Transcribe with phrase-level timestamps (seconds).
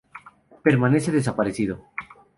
[0.65, 1.73] Permanece desaparecido.